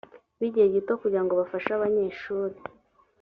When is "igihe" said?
0.47-0.67